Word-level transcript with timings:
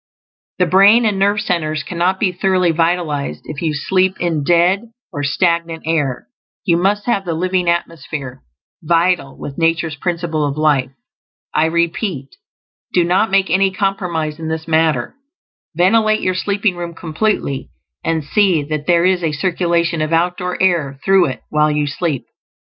The 0.57 0.65
brain 0.65 1.05
and 1.05 1.19
nerve 1.19 1.41
centers 1.41 1.83
cannot 1.83 2.19
be 2.19 2.31
thoroughly 2.31 2.71
vitalized 2.71 3.43
if 3.45 3.61
you 3.61 3.75
sleep 3.75 4.19
in 4.19 4.43
"dead" 4.43 4.87
or 5.13 5.21
stagnant 5.21 5.83
air; 5.85 6.25
you 6.65 6.75
must 6.75 7.05
have 7.05 7.23
the 7.23 7.35
living 7.35 7.69
atmosphere, 7.69 8.41
vital 8.81 9.37
with 9.37 9.59
nature's 9.59 9.95
Principle 9.95 10.43
of 10.43 10.57
Life. 10.57 10.89
I 11.53 11.65
repeat, 11.65 12.29
do 12.93 13.03
not 13.03 13.29
make 13.29 13.51
any 13.51 13.69
compromise 13.69 14.39
in 14.39 14.47
this 14.47 14.67
matter; 14.67 15.13
ventilate 15.77 16.21
your 16.21 16.33
sleeping 16.33 16.75
room 16.75 16.95
completely, 16.95 17.69
and 18.03 18.23
see 18.23 18.63
that 18.63 18.87
there 18.87 19.05
is 19.05 19.21
a 19.23 19.33
circulation 19.33 20.01
of 20.01 20.11
outdoor 20.11 20.59
air 20.59 20.99
through 21.05 21.27
it 21.27 21.41
while 21.49 21.69
you 21.69 21.85
sleep. 21.85 22.25